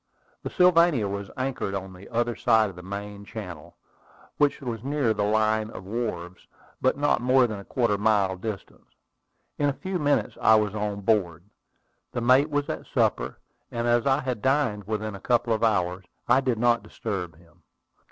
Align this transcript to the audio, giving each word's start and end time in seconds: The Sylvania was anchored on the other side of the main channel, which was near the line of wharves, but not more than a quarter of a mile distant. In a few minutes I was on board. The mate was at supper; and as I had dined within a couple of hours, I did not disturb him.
The 0.41 0.49
Sylvania 0.49 1.07
was 1.07 1.29
anchored 1.37 1.75
on 1.75 1.93
the 1.93 2.09
other 2.09 2.35
side 2.35 2.71
of 2.71 2.75
the 2.75 2.81
main 2.81 3.23
channel, 3.23 3.77
which 4.37 4.59
was 4.59 4.83
near 4.83 5.13
the 5.13 5.21
line 5.23 5.69
of 5.69 5.83
wharves, 5.85 6.47
but 6.81 6.97
not 6.97 7.21
more 7.21 7.45
than 7.45 7.59
a 7.59 7.63
quarter 7.63 7.93
of 7.93 7.99
a 7.99 8.03
mile 8.03 8.35
distant. 8.35 8.87
In 9.59 9.69
a 9.69 9.73
few 9.73 9.99
minutes 9.99 10.39
I 10.41 10.55
was 10.55 10.73
on 10.73 11.01
board. 11.01 11.43
The 12.13 12.21
mate 12.21 12.49
was 12.49 12.67
at 12.67 12.87
supper; 12.87 13.37
and 13.69 13.85
as 13.87 14.07
I 14.07 14.21
had 14.21 14.41
dined 14.41 14.85
within 14.85 15.13
a 15.13 15.19
couple 15.19 15.53
of 15.53 15.63
hours, 15.63 16.03
I 16.27 16.41
did 16.41 16.57
not 16.57 16.81
disturb 16.81 17.37
him. 17.37 17.61